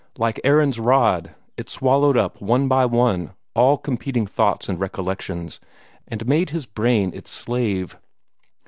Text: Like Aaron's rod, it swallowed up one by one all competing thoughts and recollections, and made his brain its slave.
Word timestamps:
Like 0.17 0.41
Aaron's 0.43 0.79
rod, 0.79 1.35
it 1.57 1.69
swallowed 1.69 2.17
up 2.17 2.41
one 2.41 2.67
by 2.67 2.87
one 2.87 3.33
all 3.55 3.77
competing 3.77 4.25
thoughts 4.25 4.67
and 4.67 4.79
recollections, 4.79 5.59
and 6.07 6.25
made 6.25 6.49
his 6.49 6.65
brain 6.65 7.11
its 7.13 7.29
slave. 7.29 7.99